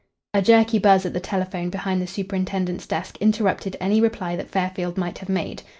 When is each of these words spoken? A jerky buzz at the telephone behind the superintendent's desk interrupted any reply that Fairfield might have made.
A 0.33 0.41
jerky 0.41 0.79
buzz 0.79 1.05
at 1.05 1.13
the 1.13 1.19
telephone 1.19 1.69
behind 1.69 2.01
the 2.01 2.07
superintendent's 2.07 2.87
desk 2.87 3.17
interrupted 3.21 3.77
any 3.79 4.01
reply 4.01 4.35
that 4.35 4.49
Fairfield 4.49 4.97
might 4.97 5.19
have 5.19 5.29
made. 5.29 5.61